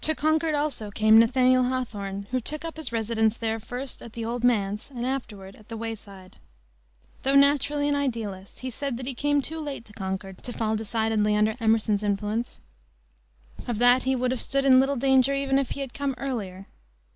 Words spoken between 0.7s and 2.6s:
came Nathaniel Hawthorne, who